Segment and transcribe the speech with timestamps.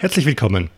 [0.00, 0.70] Herzlich willkommen.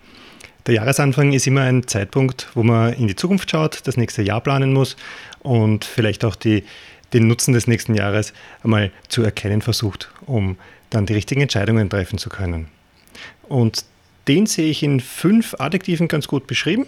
[0.66, 4.40] Der Jahresanfang ist immer ein Zeitpunkt, wo man in die Zukunft schaut, das nächste Jahr
[4.40, 4.96] planen muss
[5.38, 6.64] und vielleicht auch die,
[7.12, 8.32] den Nutzen des nächsten Jahres
[8.64, 10.56] einmal zu erkennen versucht, um
[10.90, 12.66] dann die richtigen Entscheidungen treffen zu können.
[13.48, 13.84] Und
[14.26, 16.86] den sehe ich in fünf Adjektiven ganz gut beschrieben.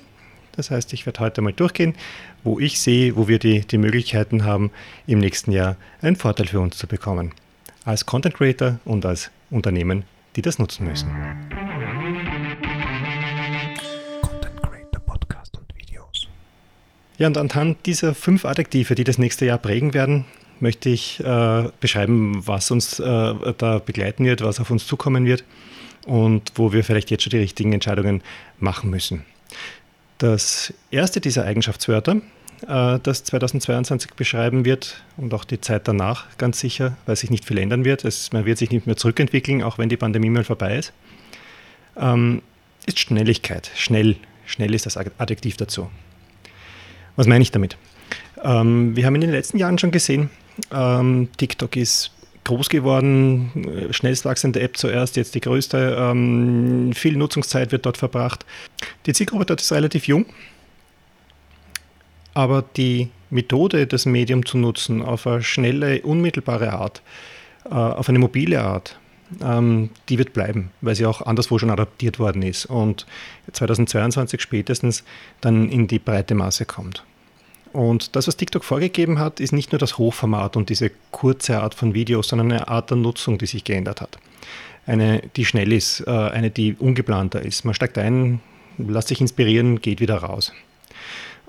[0.57, 1.95] Das heißt, ich werde heute mal durchgehen,
[2.43, 4.73] wo ich sehe, wo wir die, die Möglichkeiten haben,
[5.07, 7.31] im nächsten Jahr einen Vorteil für uns zu bekommen.
[7.85, 10.03] Als Content Creator und als Unternehmen,
[10.35, 11.13] die das nutzen müssen.
[17.17, 20.25] Ja, und anhand dieser fünf Adjektive, die das nächste Jahr prägen werden,
[20.59, 25.45] möchte ich äh, beschreiben, was uns äh, da begleiten wird, was auf uns zukommen wird
[26.07, 28.23] und wo wir vielleicht jetzt schon die richtigen Entscheidungen
[28.59, 29.25] machen müssen.
[30.19, 32.17] Das erste dieser Eigenschaftswörter,
[32.67, 37.45] äh, das 2022 beschreiben wird und auch die Zeit danach ganz sicher, weil sich nicht
[37.45, 38.05] viel ändern wird.
[38.05, 40.93] Es, man wird sich nicht mehr zurückentwickeln, auch wenn die Pandemie mal vorbei ist,
[41.97, 42.43] ähm,
[42.87, 43.71] ist Schnelligkeit.
[43.77, 45.91] Schnell, schnell ist das Adjektiv dazu.
[47.17, 47.77] Was meine ich damit?
[48.43, 50.31] Ähm, wir haben in den letzten Jahren schon gesehen,
[50.73, 52.11] ähm, TikTok ist
[52.45, 55.97] groß geworden, schnellst wachsende App zuerst, jetzt die größte.
[55.99, 58.45] Ähm, viel Nutzungszeit wird dort verbracht.
[59.07, 60.27] Die Zielgruppe dort ist relativ jung,
[62.35, 67.03] aber die Methode, das Medium zu nutzen, auf eine schnelle, unmittelbare Art,
[67.65, 68.99] äh, auf eine mobile Art,
[69.43, 73.07] ähm, die wird bleiben, weil sie auch anderswo schon adaptiert worden ist und
[73.53, 75.05] 2022 spätestens
[75.41, 77.05] dann in die breite Masse kommt.
[77.73, 81.75] Und das, was TikTok vorgegeben hat, ist nicht nur das Hochformat und diese kurze Art
[81.75, 84.19] von Videos, sondern eine Art der Nutzung, die sich geändert hat.
[84.87, 87.65] Eine, die schnell ist, äh, eine, die ungeplanter ist.
[87.65, 88.41] Man steigt ein,
[88.79, 90.53] lässt sich inspirieren, geht wieder raus.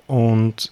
[0.08, 0.72] Und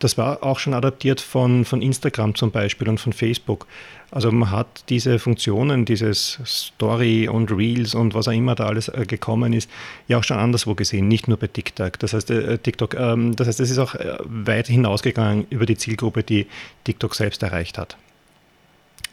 [0.00, 3.66] das war auch schon adaptiert von, von Instagram zum Beispiel und von Facebook.
[4.10, 8.88] Also man hat diese Funktionen, dieses Story und Reels und was auch immer da alles
[8.88, 9.70] äh, gekommen ist,
[10.08, 11.98] ja auch schon anderswo gesehen, nicht nur bei TikTok.
[11.98, 15.76] Das heißt, äh, TikTok, ähm, das heißt, es ist auch äh, weit hinausgegangen über die
[15.76, 16.46] Zielgruppe, die
[16.84, 17.96] TikTok selbst erreicht hat.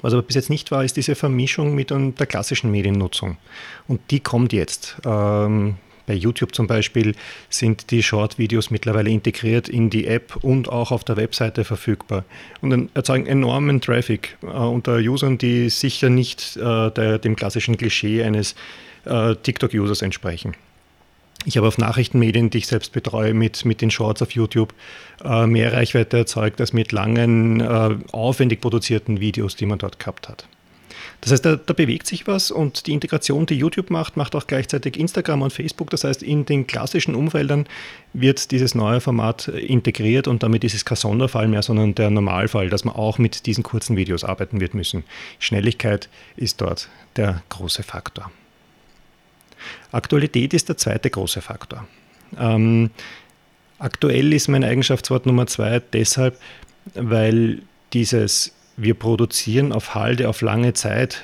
[0.02, 3.38] Was aber bis jetzt nicht war, ist diese Vermischung mit der klassischen Mediennutzung.
[3.88, 4.98] Und die kommt jetzt.
[5.06, 5.76] Ähm,
[6.08, 7.14] bei YouTube zum Beispiel
[7.50, 12.26] sind die Short-Videos mittlerweile integriert in die App und auch auf der Webseite verfügbar
[12.62, 18.24] und erzeugen enormen Traffic äh, unter Usern, die sicher nicht äh, der, dem klassischen Klischee
[18.24, 18.56] eines
[19.06, 20.56] äh, TikTok-Users entsprechen.
[21.46, 24.74] Ich habe auf Nachrichtenmedien, die ich selbst betreue, mit, mit den Shorts auf YouTube
[25.24, 30.30] äh, mehr Reichweite erzeugt als mit langen, äh, aufwendig produzierten Videos, die man dort gehabt
[30.30, 30.48] hat.
[31.22, 34.46] Das heißt, da, da, bewegt sich was und die Integration, die YouTube macht, macht auch
[34.46, 35.90] gleichzeitig Instagram und Facebook.
[35.90, 37.68] Das heißt, in den klassischen Umfeldern
[38.14, 42.12] wird dieses neue Format äh, integriert und damit ist es kein Sonderfall mehr, sondern der
[42.12, 45.04] Normalfall, dass man auch mit diesen kurzen Videos arbeiten wird müssen.
[45.40, 48.32] Schnelligkeit ist dort der große Faktor.
[49.92, 51.88] Aktualität ist der zweite große Faktor.
[52.40, 52.92] Ähm,
[53.80, 56.40] aktuell ist mein Eigenschaftswort Nummer zwei deshalb,
[56.94, 57.64] weil
[57.94, 61.24] dieses wir produzieren auf Halde, auf lange Zeit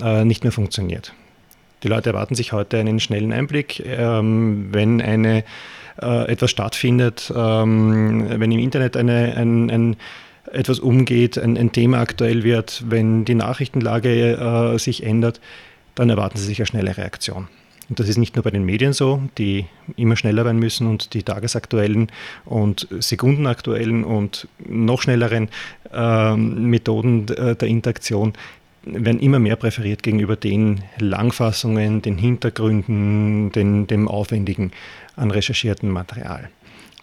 [0.00, 1.14] äh, nicht mehr funktioniert.
[1.82, 3.82] Die Leute erwarten sich heute einen schnellen Einblick.
[3.84, 5.44] Ähm, wenn eine,
[6.00, 9.96] äh, etwas stattfindet, ähm, wenn im Internet eine, ein, ein
[10.52, 15.40] etwas umgeht, ein, ein, Thema aktuell wird, wenn die Nachrichtenlage äh, sich ändert,
[15.94, 17.48] dann erwarten sie sich eine schnelle Reaktion.
[17.92, 19.66] Und das ist nicht nur bei den Medien so, die
[19.98, 22.10] immer schneller werden müssen und die tagesaktuellen
[22.46, 25.50] und sekundenaktuellen und noch schnelleren
[25.92, 28.32] äh, Methoden der Interaktion
[28.84, 34.70] werden immer mehr präferiert gegenüber den Langfassungen, den Hintergründen, den, dem Aufwendigen
[35.16, 36.48] an recherchiertem Material.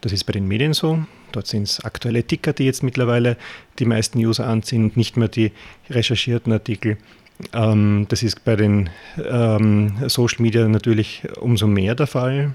[0.01, 1.03] Das ist bei den Medien so.
[1.33, 3.37] Dort sind es aktuelle Ticker, die jetzt mittlerweile
[3.77, 5.51] die meisten User anziehen, nicht mehr die
[5.91, 6.97] recherchierten Artikel.
[7.53, 12.53] Ähm, das ist bei den ähm, Social Media natürlich umso mehr der Fall.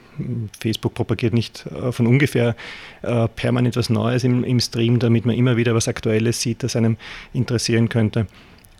[0.61, 2.55] Facebook propagiert nicht äh, von ungefähr
[3.03, 6.77] äh, permanent was Neues im, im Stream, damit man immer wieder was Aktuelles sieht, das
[6.77, 6.99] einem
[7.33, 8.27] interessieren könnte.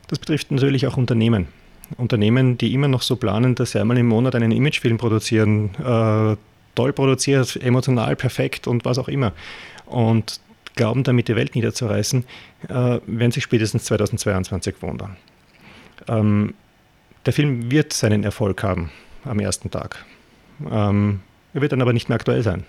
[0.09, 1.48] Das betrifft natürlich auch Unternehmen.
[1.97, 6.37] Unternehmen, die immer noch so planen, dass sie einmal im Monat einen Imagefilm produzieren, äh,
[6.75, 9.32] toll produziert, emotional perfekt und was auch immer.
[9.87, 10.40] Und
[10.76, 12.25] glauben damit die Welt niederzureißen,
[12.69, 15.17] äh, werden sich spätestens 2022 wundern.
[16.08, 16.55] Ähm,
[17.26, 18.91] der Film wird seinen Erfolg haben
[19.25, 20.05] am ersten Tag.
[20.70, 21.20] Ähm,
[21.55, 22.64] er wird dann aber nicht mehr aktuell sein.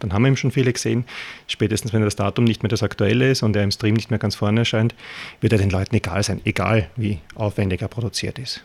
[0.00, 1.04] Dann haben wir ihm schon viele gesehen.
[1.46, 4.18] Spätestens, wenn das Datum nicht mehr das aktuelle ist und er im Stream nicht mehr
[4.18, 4.94] ganz vorne erscheint,
[5.40, 8.64] wird er den Leuten egal sein, egal wie aufwendig er produziert ist.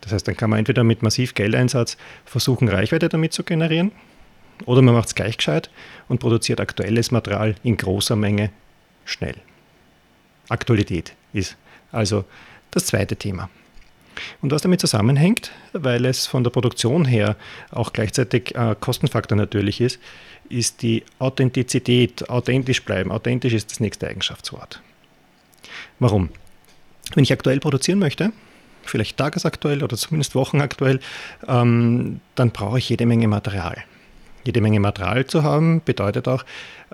[0.00, 3.92] Das heißt, dann kann man entweder mit massiv Geldeinsatz versuchen, Reichweite damit zu generieren,
[4.66, 5.70] oder man macht es gleich gescheit
[6.08, 8.50] und produziert aktuelles Material in großer Menge
[9.04, 9.36] schnell.
[10.48, 11.56] Aktualität ist
[11.92, 12.24] also
[12.70, 13.48] das zweite Thema.
[14.42, 17.36] Und was damit zusammenhängt, weil es von der Produktion her
[17.70, 19.98] auch gleichzeitig äh, Kostenfaktor natürlich ist,
[20.48, 23.12] ist die Authentizität, authentisch bleiben.
[23.12, 24.82] Authentisch ist das nächste Eigenschaftswort.
[25.98, 26.30] Warum?
[27.14, 28.32] Wenn ich aktuell produzieren möchte,
[28.84, 31.00] vielleicht tagesaktuell oder zumindest wochenaktuell,
[31.46, 33.84] ähm, dann brauche ich jede Menge Material.
[34.44, 36.44] Jede Menge Material zu haben bedeutet auch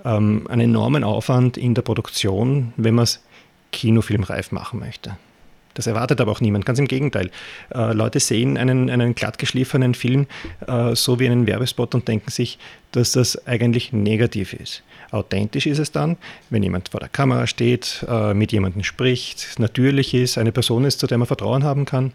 [0.03, 3.23] ähm, einen enormen Aufwand in der Produktion, wenn man es
[3.71, 5.17] kinofilmreif machen möchte.
[5.77, 6.65] Das erwartet aber auch niemand.
[6.65, 7.29] Ganz im Gegenteil.
[7.69, 10.25] Äh, Leute sehen einen, einen glatt geschliffenen Film
[10.65, 12.57] äh, so wie einen Werbespot und denken sich,
[12.91, 14.81] dass das eigentlich negativ ist.
[15.11, 16.17] Authentisch ist es dann,
[16.49, 20.99] wenn jemand vor der Kamera steht, äh, mit jemandem spricht, natürlich ist, eine Person ist,
[20.99, 22.11] zu der man Vertrauen haben kann.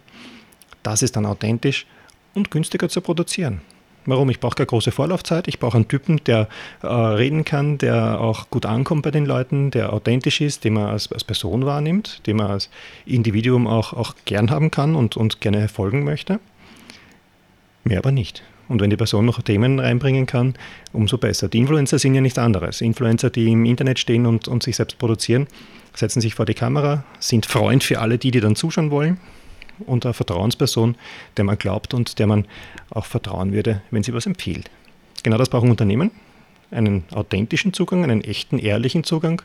[0.82, 1.86] Das ist dann authentisch
[2.34, 3.60] und günstiger zu produzieren.
[4.04, 4.30] Warum?
[4.30, 5.46] Ich brauche keine große Vorlaufzeit.
[5.46, 6.48] Ich brauche einen Typen, der
[6.82, 10.86] äh, reden kann, der auch gut ankommt bei den Leuten, der authentisch ist, den man
[10.86, 12.68] als, als Person wahrnimmt, den man als
[13.06, 16.40] Individuum auch, auch gern haben kann und, und gerne folgen möchte.
[17.84, 18.42] Mehr aber nicht.
[18.68, 20.54] Und wenn die Person noch Themen reinbringen kann,
[20.92, 21.48] umso besser.
[21.48, 22.80] Die Influencer sind ja nichts anderes.
[22.80, 25.46] Influencer, die im Internet stehen und, und sich selbst produzieren,
[25.94, 29.18] setzen sich vor die Kamera, sind Freund für alle die, die dann zuschauen wollen
[29.86, 30.96] und eine Vertrauensperson,
[31.36, 32.46] der man glaubt und der man
[32.90, 34.70] auch vertrauen würde, wenn sie was empfiehlt.
[35.22, 36.10] Genau das brauchen Unternehmen.
[36.70, 39.42] Einen authentischen Zugang, einen echten, ehrlichen Zugang.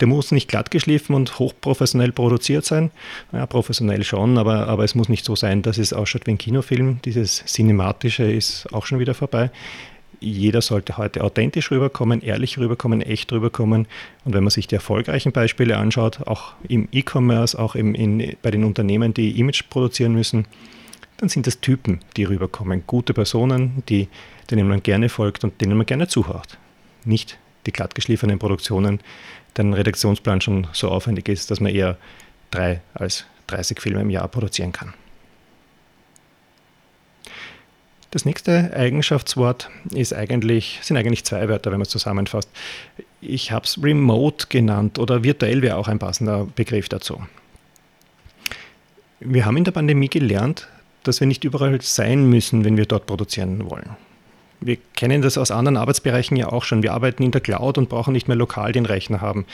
[0.00, 2.90] Der muss nicht glatt geschliffen und hochprofessionell produziert sein.
[3.32, 6.38] Ja, professionell schon, aber, aber es muss nicht so sein, dass es ausschaut wie ein
[6.38, 7.00] Kinofilm.
[7.04, 9.50] Dieses Cinematische ist auch schon wieder vorbei
[10.20, 13.86] jeder sollte heute authentisch rüberkommen, ehrlich rüberkommen, echt rüberkommen.
[14.24, 18.50] Und wenn man sich die erfolgreichen Beispiele anschaut, auch im E-Commerce, auch im, in, bei
[18.50, 20.46] den Unternehmen, die Image produzieren müssen,
[21.16, 22.84] dann sind das Typen, die rüberkommen.
[22.86, 24.08] Gute Personen, die,
[24.50, 26.58] denen man gerne folgt und denen man gerne zuhört.
[27.04, 29.00] Nicht die glattgeschliffenen Produktionen,
[29.56, 31.96] deren Redaktionsplan schon so aufwendig ist, dass man eher
[32.50, 34.94] drei als 30 Filme im Jahr produzieren kann.
[38.10, 42.48] Das nächste Eigenschaftswort ist eigentlich, sind eigentlich zwei Wörter, wenn man es zusammenfasst.
[43.20, 47.22] Ich habe es remote genannt oder virtuell wäre auch ein passender Begriff dazu.
[49.20, 50.66] Wir haben in der Pandemie gelernt,
[51.04, 53.90] dass wir nicht überall sein müssen, wenn wir dort produzieren wollen.
[54.60, 56.82] Wir kennen das aus anderen Arbeitsbereichen ja auch schon.
[56.82, 59.46] Wir arbeiten in der Cloud und brauchen nicht mehr lokal den Rechner haben.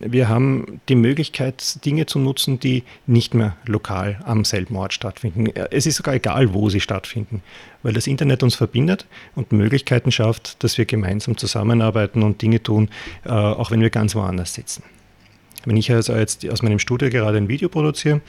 [0.00, 5.48] Wir haben die Möglichkeit, Dinge zu nutzen, die nicht mehr lokal am selben Ort stattfinden.
[5.70, 7.42] Es ist sogar egal, wo sie stattfinden,
[7.82, 12.90] weil das Internet uns verbindet und Möglichkeiten schafft, dass wir gemeinsam zusammenarbeiten und Dinge tun,
[13.24, 14.82] äh, auch wenn wir ganz woanders sitzen.
[15.64, 18.20] Wenn ich also jetzt aus meinem Studio gerade ein Video produziere,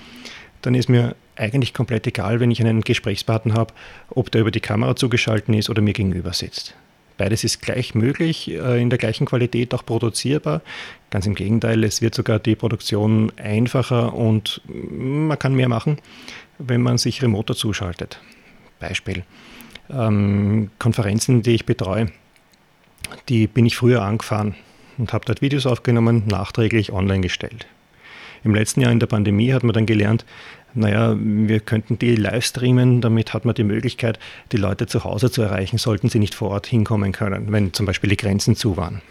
[0.62, 3.74] dann ist mir eigentlich komplett egal, wenn ich einen Gesprächspartner habe,
[4.10, 6.76] ob der über die Kamera zugeschaltet ist oder mir gegenüber sitzt.
[7.20, 10.62] Beides ist gleich möglich, äh, in der gleichen Qualität auch produzierbar.
[11.10, 15.98] Ganz im Gegenteil, es wird sogar die Produktion einfacher und man kann mehr machen,
[16.60, 18.22] wenn man sich remote zuschaltet.
[18.80, 19.26] Beispiel.
[19.90, 22.08] Ähm, Konferenzen, die ich betreue,
[23.28, 24.56] die bin ich früher angefahren
[24.98, 27.68] und habe dort Videos aufgenommen, nachträglich online gestellt.
[28.46, 30.26] Im letzten Jahr in der Pandemie hat man dann gelernt,
[30.74, 34.20] naja, wir könnten die live streamen, damit hat man die Möglichkeit,
[34.52, 37.86] die Leute zu Hause zu erreichen, sollten sie nicht vor Ort hinkommen können, wenn zum
[37.86, 39.02] Beispiel die Grenzen zu waren.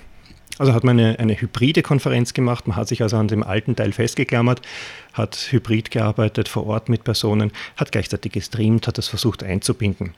[0.58, 3.76] Also hat man eine, eine hybride Konferenz gemacht, man hat sich also an dem alten
[3.76, 4.60] Teil festgeklammert,
[5.12, 10.14] hat hybrid gearbeitet, vor Ort mit Personen, hat gleichzeitig gestreamt, hat das versucht einzubinden.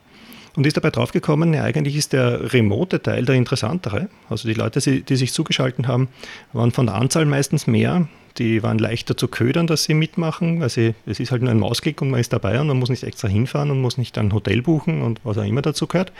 [0.55, 4.09] Und ist dabei draufgekommen, ja, eigentlich ist der remote Teil der interessantere.
[4.29, 6.09] Also die Leute, die sich zugeschaltet haben,
[6.51, 8.07] waren von der Anzahl meistens mehr,
[8.37, 10.61] die waren leichter zu ködern, dass sie mitmachen.
[10.63, 13.03] Also es ist halt nur ein Mausklick und man ist dabei und man muss nicht
[13.03, 16.11] extra hinfahren und muss nicht ein Hotel buchen und was auch immer dazu gehört.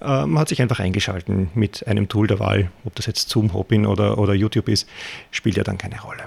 [0.00, 2.70] Äh, man hat sich einfach eingeschalten mit einem Tool der Wahl.
[2.84, 4.88] Ob das jetzt Zoom, Hopin oder, oder YouTube ist,
[5.30, 6.24] spielt ja dann keine Rolle.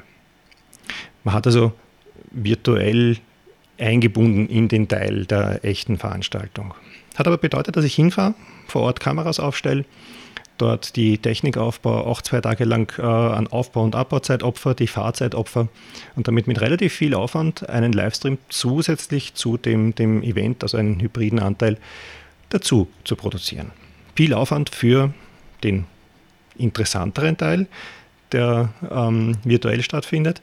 [1.23, 1.73] Man hat also
[2.31, 3.17] virtuell
[3.77, 6.73] eingebunden in den Teil der echten Veranstaltung.
[7.15, 8.35] Hat aber bedeutet, dass ich hinfahre,
[8.67, 9.85] vor Ort Kameras aufstelle,
[10.61, 15.33] dort die Technikaufbau auch zwei Tage lang äh, an Aufbau- und Abbauzeit opfer, die Fahrzeit
[15.35, 15.67] opfer
[16.15, 20.99] und damit mit relativ viel Aufwand einen Livestream zusätzlich zu dem, dem Event, also einen
[20.99, 21.77] hybriden Anteil,
[22.49, 23.71] dazu zu produzieren.
[24.15, 25.13] Viel Aufwand für
[25.63, 25.85] den
[26.57, 27.67] interessanteren Teil,
[28.31, 30.41] der ähm, virtuell stattfindet.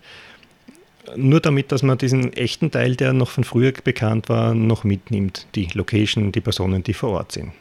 [1.17, 5.47] Nur damit, dass man diesen echten Teil, der noch von früher bekannt war, noch mitnimmt,
[5.55, 7.53] die Location, die Personen, die vor Ort sind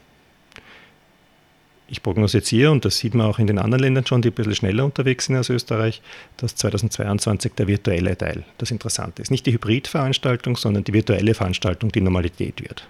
[1.88, 4.56] ich prognostiziere, und das sieht man auch in den anderen Ländern schon, die ein bisschen
[4.56, 6.02] schneller unterwegs sind als Österreich,
[6.38, 9.32] dass 2022 der virtuelle Teil das Interessante ist.
[9.32, 12.88] Nicht die Hybridveranstaltung, sondern die virtuelle Veranstaltung die Normalität wird.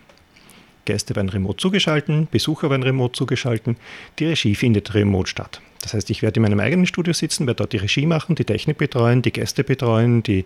[0.85, 3.77] Gäste werden remote zugeschaltet, Besucher werden remote zugeschaltet,
[4.19, 5.61] die Regie findet remote statt.
[5.81, 8.45] Das heißt, ich werde in meinem eigenen Studio sitzen, werde dort die Regie machen, die
[8.45, 10.45] Technik betreuen, die Gäste betreuen, die,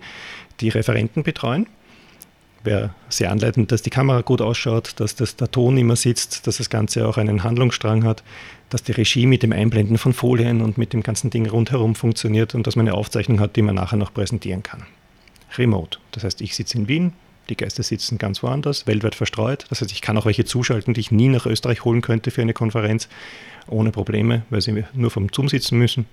[0.60, 1.68] die Referenten betreuen
[2.64, 6.58] wäre sehr anleitend, dass die Kamera gut ausschaut, dass das, der Ton immer sitzt, dass
[6.58, 8.24] das Ganze auch einen Handlungsstrang hat,
[8.70, 12.56] dass die Regie mit dem Einblenden von Folien und mit dem ganzen Ding rundherum funktioniert
[12.56, 14.84] und dass man eine Aufzeichnung hat, die man nachher noch präsentieren kann.
[15.58, 16.00] Remote.
[16.12, 17.14] Das heißt, ich sitze in Wien,
[17.50, 19.66] die Gäste sitzen ganz woanders, weltweit verstreut.
[19.70, 22.42] Das heißt, ich kann auch welche zuschalten, die ich nie nach Österreich holen könnte für
[22.42, 23.10] eine Konferenz,
[23.68, 26.06] ohne Probleme, weil sie nur vom Zoom sitzen müssen.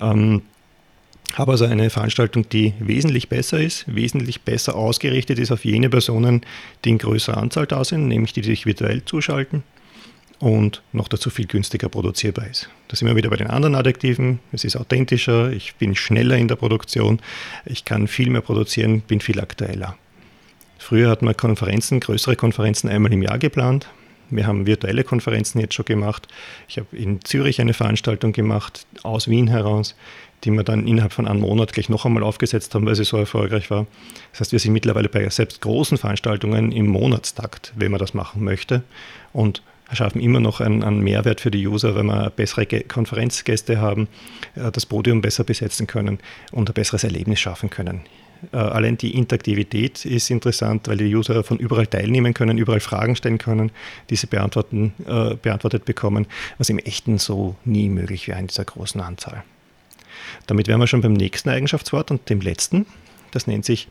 [0.00, 0.42] Ähm,
[1.34, 6.42] habe also eine Veranstaltung, die wesentlich besser ist, wesentlich besser ausgerichtet ist auf jene Personen,
[6.84, 9.62] die in größerer Anzahl da sind, nämlich die, die sich virtuell zuschalten
[10.38, 12.70] und noch dazu viel günstiger produzierbar ist.
[12.88, 14.38] Da sind wir wieder bei den anderen Adjektiven.
[14.52, 17.20] Es ist authentischer, ich bin schneller in der Produktion,
[17.66, 19.96] ich kann viel mehr produzieren, bin viel aktueller.
[20.78, 23.88] Früher hat man Konferenzen, größere Konferenzen einmal im Jahr geplant.
[24.30, 26.28] Wir haben virtuelle Konferenzen jetzt schon gemacht.
[26.68, 29.96] Ich habe in Zürich eine Veranstaltung gemacht, aus Wien heraus,
[30.44, 33.16] die wir dann innerhalb von einem Monat gleich noch einmal aufgesetzt haben, weil sie so
[33.16, 33.86] erfolgreich war.
[34.32, 38.44] Das heißt, wir sind mittlerweile bei selbst großen Veranstaltungen im Monatstakt, wenn man das machen
[38.44, 38.82] möchte.
[39.32, 44.08] Und schaffen immer noch einen, einen, Mehrwert für die User, wenn wir bessere Konferenzgäste haben,
[44.54, 46.18] äh, das Podium besser besetzen können
[46.52, 48.02] und ein besseres Erlebnis schaffen können.
[48.52, 53.16] Äh, allein die Interaktivität ist interessant, weil die User von überall teilnehmen können, überall Fragen
[53.16, 53.70] stellen können,
[54.10, 56.26] diese beantworten, äh, beantwortet bekommen,
[56.58, 59.42] was im Echten so nie möglich wäre in dieser großen Anzahl.
[60.46, 62.86] Damit wären wir schon beim nächsten Eigenschaftswort und dem letzten.
[63.30, 63.88] Das nennt sich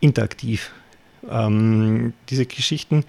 [0.00, 0.70] interaktiv.
[1.28, 3.04] Ähm, diese Geschichten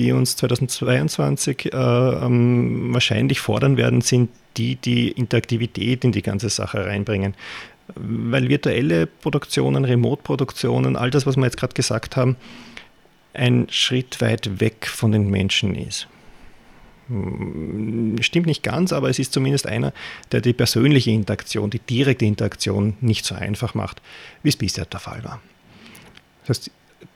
[0.00, 6.48] die uns 2022 äh, ähm, wahrscheinlich fordern werden, sind die, die Interaktivität in die ganze
[6.48, 7.34] Sache reinbringen.
[7.94, 12.36] Weil virtuelle Produktionen, Remote-Produktionen, all das, was wir jetzt gerade gesagt haben,
[13.34, 16.08] ein Schritt weit weg von den Menschen ist.
[17.10, 19.92] Hm, stimmt nicht ganz, aber es ist zumindest einer,
[20.30, 24.00] der die persönliche Interaktion, die direkte Interaktion nicht so einfach macht,
[24.42, 25.40] wie es bisher der Fall war.
[26.46, 26.70] Das heißt,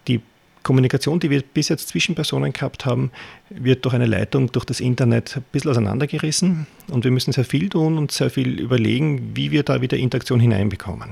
[0.08, 0.20] die
[0.64, 3.12] Kommunikation, die wir bis jetzt zwischen Personen gehabt haben,
[3.50, 7.68] wird durch eine Leitung durch das Internet ein bisschen auseinandergerissen und wir müssen sehr viel
[7.68, 11.10] tun und sehr viel überlegen, wie wir da wieder Interaktion hineinbekommen.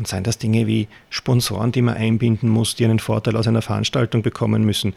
[0.00, 3.60] Und seien das Dinge wie Sponsoren, die man einbinden muss, die einen Vorteil aus einer
[3.60, 4.94] Veranstaltung bekommen müssen,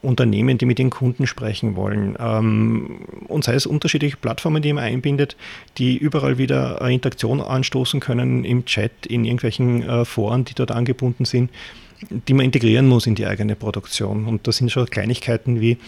[0.00, 4.84] Unternehmen, die mit den Kunden sprechen wollen, ähm, und sei es unterschiedliche Plattformen, die man
[4.84, 5.36] einbindet,
[5.76, 11.24] die überall wieder Interaktion anstoßen können im Chat, in irgendwelchen äh, Foren, die dort angebunden
[11.24, 11.50] sind
[12.10, 14.26] die man integrieren muss in die eigene Produktion.
[14.26, 15.78] Und das sind schon Kleinigkeiten wie,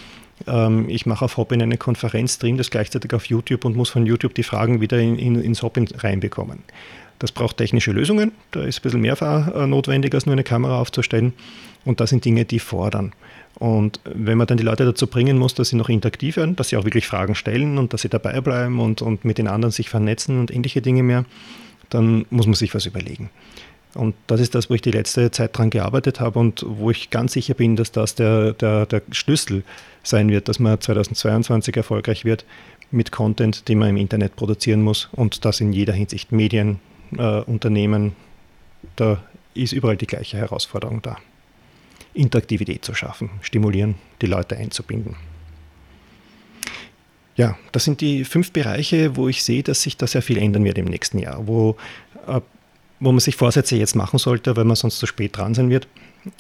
[0.47, 4.07] ähm, ich mache auf Hopin eine Konferenz, stream das gleichzeitig auf YouTube und muss von
[4.07, 6.61] YouTube die Fragen wieder in, in, ins Hopin reinbekommen.
[7.19, 10.81] Das braucht technische Lösungen, da ist ein bisschen mehr äh, notwendig, als nur eine Kamera
[10.81, 11.33] aufzustellen.
[11.85, 13.13] Und das sind Dinge, die fordern.
[13.59, 16.69] Und wenn man dann die Leute dazu bringen muss, dass sie noch interaktiv werden, dass
[16.69, 19.73] sie auch wirklich Fragen stellen und dass sie dabei bleiben und, und mit den anderen
[19.73, 21.25] sich vernetzen und ähnliche Dinge mehr,
[21.89, 23.31] dann muss man sich was überlegen.
[23.95, 27.09] Und das ist das, wo ich die letzte Zeit dran gearbeitet habe und wo ich
[27.09, 29.65] ganz sicher bin, dass das der, der, der Schlüssel
[30.03, 32.45] sein wird, dass man 2022 erfolgreich wird
[32.91, 36.79] mit Content, den man im Internet produzieren muss und das in jeder Hinsicht Medien,
[37.17, 38.15] äh, Unternehmen,
[38.97, 39.23] da
[39.55, 41.17] ist überall die gleiche Herausforderung da.
[42.15, 45.17] Interaktivität zu schaffen, stimulieren, die Leute einzubinden.
[47.37, 50.65] Ja, das sind die fünf Bereiche, wo ich sehe, dass sich da sehr viel ändern
[50.65, 51.77] wird im nächsten Jahr, wo
[52.27, 52.41] äh,
[53.01, 55.87] wo man sich Vorsätze jetzt machen sollte, weil man sonst zu spät dran sein wird.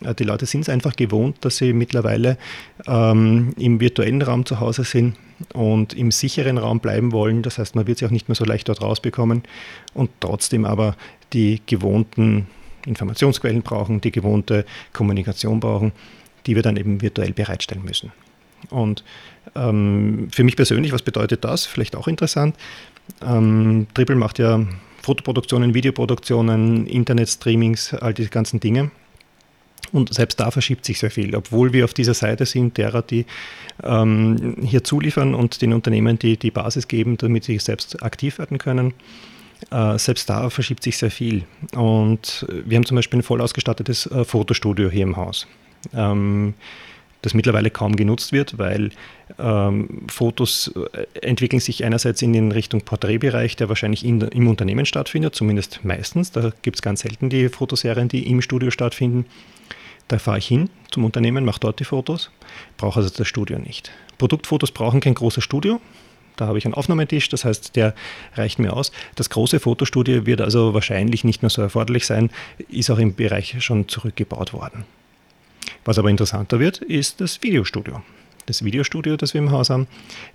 [0.04, 2.38] Äh, die Leute sind es einfach gewohnt, dass sie mittlerweile
[2.86, 5.16] ähm, im virtuellen Raum zu Hause sind
[5.52, 7.42] und im sicheren Raum bleiben wollen.
[7.42, 9.42] Das heißt, man wird sie auch nicht mehr so leicht dort rausbekommen
[9.94, 10.96] und trotzdem aber
[11.32, 12.46] die gewohnten
[12.86, 15.92] Informationsquellen brauchen, die gewohnte Kommunikation brauchen,
[16.46, 18.12] die wir dann eben virtuell bereitstellen müssen.
[18.70, 19.04] Und
[19.54, 21.66] ähm, für mich persönlich, was bedeutet das?
[21.66, 22.56] Vielleicht auch interessant.
[23.24, 24.64] Ähm, Triple macht ja
[25.06, 28.90] Fotoproduktionen, Videoproduktionen, Internetstreamings, all diese ganzen Dinge.
[29.92, 33.24] Und selbst da verschiebt sich sehr viel, obwohl wir auf dieser Seite sind, derer, die
[33.84, 38.58] ähm, hier zuliefern und den Unternehmen die, die Basis geben, damit sie selbst aktiv werden
[38.58, 38.94] können.
[39.70, 41.44] Äh, selbst da verschiebt sich sehr viel.
[41.76, 45.46] Und wir haben zum Beispiel ein voll ausgestattetes äh, Fotostudio hier im Haus.
[45.94, 46.54] Ähm,
[47.26, 48.90] das mittlerweile kaum genutzt wird, weil
[49.40, 54.86] ähm, Fotos äh, entwickeln sich einerseits in den Richtung Porträtbereich, der wahrscheinlich in, im Unternehmen
[54.86, 56.30] stattfindet, zumindest meistens.
[56.30, 59.26] Da gibt es ganz selten die Fotoserien, die im Studio stattfinden.
[60.06, 62.30] Da fahre ich hin zum Unternehmen, mache dort die Fotos,
[62.76, 63.90] brauche also das Studio nicht.
[64.18, 65.80] Produktfotos brauchen kein großes Studio.
[66.36, 67.92] Da habe ich einen Aufnahmetisch, das heißt, der
[68.36, 68.92] reicht mir aus.
[69.16, 72.30] Das große Fotostudio wird also wahrscheinlich nicht mehr so erforderlich sein,
[72.68, 74.84] ist auch im Bereich schon zurückgebaut worden.
[75.84, 78.02] Was aber interessanter wird, ist das Videostudio.
[78.46, 79.88] Das Videostudio, das wir im Haus haben,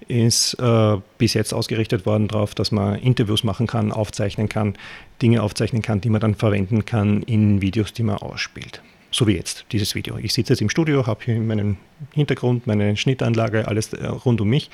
[0.07, 4.75] ist äh, bis jetzt ausgerichtet worden darauf, dass man Interviews machen kann, aufzeichnen kann,
[5.21, 8.81] Dinge aufzeichnen kann, die man dann verwenden kann in Videos, die man ausspielt.
[9.11, 10.17] So wie jetzt, dieses Video.
[10.17, 11.77] Ich sitze jetzt im Studio, habe hier meinen
[12.13, 14.69] Hintergrund, meine Schnittanlage, alles äh, rund um mich.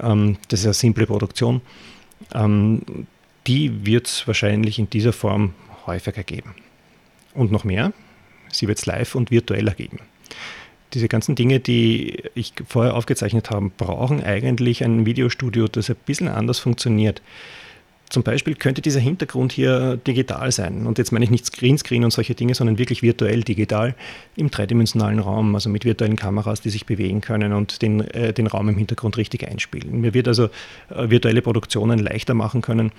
[0.00, 1.60] Ähm, das ist eine simple Produktion.
[2.34, 2.82] Ähm,
[3.46, 5.54] die wird es wahrscheinlich in dieser Form
[5.86, 6.54] häufiger geben.
[7.34, 7.92] Und noch mehr,
[8.52, 9.98] sie wird es live und virtueller geben.
[10.94, 16.28] Diese ganzen Dinge, die ich vorher aufgezeichnet habe, brauchen eigentlich ein Videostudio, das ein bisschen
[16.28, 17.22] anders funktioniert.
[18.10, 20.84] Zum Beispiel könnte dieser Hintergrund hier digital sein.
[20.88, 23.94] Und jetzt meine ich nicht Greenscreen und solche Dinge, sondern wirklich virtuell digital
[24.34, 28.48] im dreidimensionalen Raum, also mit virtuellen Kameras, die sich bewegen können und den, äh, den
[28.48, 30.00] Raum im Hintergrund richtig einspielen.
[30.00, 30.46] Mir wird also
[30.88, 32.90] äh, virtuelle Produktionen leichter machen können,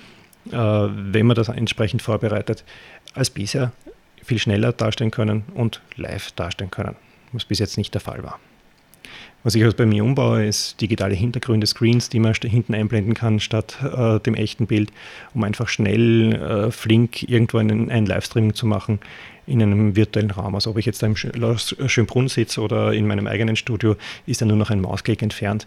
[0.50, 2.63] äh, wenn man das entsprechend vorbereitet,
[3.13, 3.74] als bisher
[4.23, 6.95] viel schneller darstellen können und live darstellen können,
[7.31, 8.39] was bis jetzt nicht der Fall war.
[9.43, 13.39] Was ich also bei mir umbaue, ist digitale Hintergründe, Screens, die man hinten einblenden kann
[13.39, 14.91] statt äh, dem echten Bild,
[15.33, 18.99] um einfach schnell, äh, flink irgendwo einen, einen Livestreaming zu machen
[19.47, 20.53] in einem virtuellen Raum.
[20.53, 23.95] Also ob ich jetzt da im Schönbrunn sitze oder in meinem eigenen Studio,
[24.27, 25.65] ist ja nur noch ein Mausklick entfernt.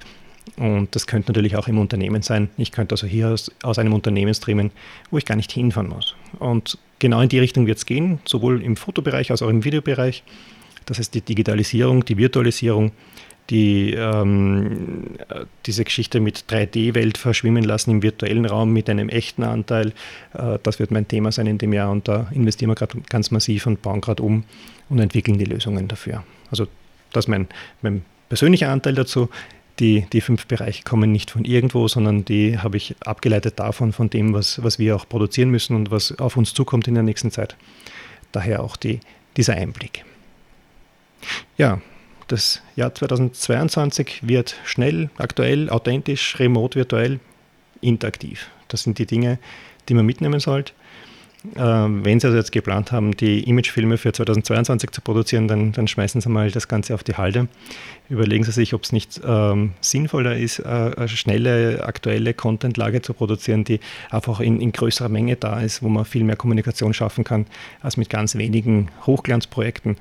[0.56, 2.50] Und das könnte natürlich auch im Unternehmen sein.
[2.56, 4.70] Ich könnte also hier aus, aus einem Unternehmen streamen,
[5.10, 6.14] wo ich gar nicht hinfahren muss.
[6.38, 10.22] Und genau in die Richtung wird es gehen, sowohl im Fotobereich als auch im Videobereich.
[10.86, 12.92] Das heißt, die Digitalisierung, die Virtualisierung
[13.50, 15.04] die ähm,
[15.66, 19.92] diese Geschichte mit 3D-Welt verschwimmen lassen im virtuellen Raum mit einem echten Anteil.
[20.32, 23.30] Äh, das wird mein Thema sein in dem Jahr und da investieren wir gerade ganz
[23.30, 24.44] massiv und bauen gerade um
[24.88, 26.24] und entwickeln die Lösungen dafür.
[26.50, 26.66] Also
[27.12, 27.48] das ist mein,
[27.82, 29.28] mein persönlicher Anteil dazu.
[29.80, 34.08] Die, die fünf Bereiche kommen nicht von irgendwo, sondern die habe ich abgeleitet davon, von
[34.08, 37.32] dem, was, was wir auch produzieren müssen und was auf uns zukommt in der nächsten
[37.32, 37.56] Zeit.
[38.30, 39.00] Daher auch die,
[39.36, 40.04] dieser Einblick.
[41.56, 41.80] Ja,
[42.28, 47.20] das Jahr 2022 wird schnell, aktuell, authentisch, remote, virtuell,
[47.80, 48.50] interaktiv.
[48.68, 49.38] Das sind die Dinge,
[49.88, 50.72] die man mitnehmen sollte.
[51.56, 55.86] Ähm, wenn Sie also jetzt geplant haben, die Imagefilme für 2022 zu produzieren, dann, dann
[55.86, 57.48] schmeißen Sie mal das Ganze auf die Halde.
[58.08, 63.12] Überlegen Sie sich, ob es nicht ähm, sinnvoller ist, äh, eine schnelle, aktuelle Contentlage zu
[63.12, 63.80] produzieren, die
[64.10, 67.46] einfach in, in größerer Menge da ist, wo man viel mehr Kommunikation schaffen kann,
[67.82, 69.96] als mit ganz wenigen Hochglanzprojekten,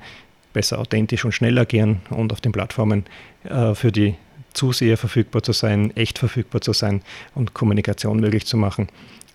[0.54, 3.04] besser authentisch und schnell agieren und auf den Plattformen
[3.44, 4.14] äh, für die
[4.54, 7.02] Zuseher verfügbar zu sein, echt verfügbar zu sein
[7.34, 8.88] und Kommunikation möglich zu machen.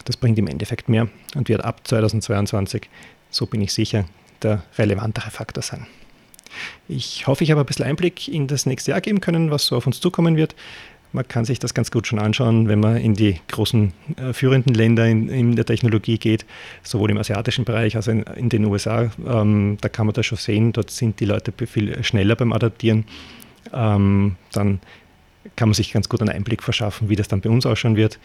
[0.10, 2.90] Das bringt im Endeffekt mehr und wird ab 2022,
[3.30, 4.06] so bin ich sicher,
[4.42, 5.86] der relevantere Faktor sein.
[6.88, 9.76] Ich hoffe, ich habe ein bisschen Einblick in das nächste Jahr geben können, was so
[9.76, 10.56] auf uns zukommen wird.
[11.12, 14.74] Man kann sich das ganz gut schon anschauen, wenn man in die großen äh, führenden
[14.74, 16.44] Länder in, in, der Technologie geht,
[16.82, 19.12] sowohl im asiatischen Bereich als auch in, in den USA.
[19.28, 23.06] Ähm, da kann man das schon sehen, dort sind die Leute viel schneller beim Adaptieren.
[23.72, 24.80] Ähm, dann
[25.56, 28.18] kann man sich ganz gut einen Einblick verschaffen, wie das dann bei uns ausschauen wird.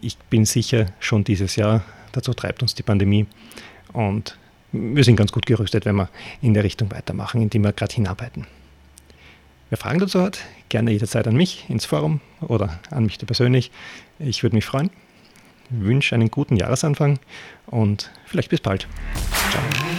[0.00, 3.26] Ich bin sicher, schon dieses Jahr, dazu treibt uns die Pandemie.
[3.92, 4.38] Und
[4.72, 6.08] wir sind ganz gut gerüstet, wenn wir
[6.42, 8.46] in der Richtung weitermachen, in die wir gerade hinarbeiten.
[9.68, 13.70] Wer Fragen dazu hat, gerne jederzeit an mich ins Forum oder an mich persönlich.
[14.18, 14.90] Ich würde mich freuen.
[15.70, 17.20] Ich wünsche einen guten Jahresanfang
[17.66, 18.88] und vielleicht bis bald.
[19.50, 19.89] Ciao.